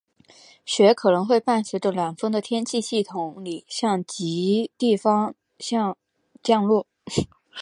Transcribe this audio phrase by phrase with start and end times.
[0.65, 5.95] 雪可能会伴随着暖锋的天气系统里向极地方向
[6.41, 6.87] 降落。